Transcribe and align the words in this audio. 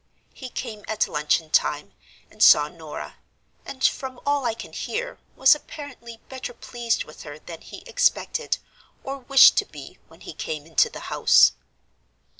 He 0.33 0.49
came 0.49 0.83
at 0.87 1.07
luncheon 1.07 1.51
time, 1.51 1.93
and 2.31 2.41
saw 2.41 2.67
Norah; 2.67 3.17
and, 3.67 3.83
from 3.83 4.19
all 4.25 4.45
I 4.45 4.55
can 4.55 4.73
hear, 4.73 5.19
was 5.35 5.53
apparently 5.53 6.17
better 6.27 6.55
pleased 6.55 7.03
with 7.03 7.21
her 7.21 7.37
than 7.37 7.61
he 7.61 7.81
expected 7.81 8.57
or 9.03 9.19
wished 9.19 9.57
to 9.57 9.65
be 9.65 9.99
when 10.07 10.21
he 10.21 10.33
came 10.33 10.65
into 10.65 10.89
the 10.89 11.01
house. 11.13 11.51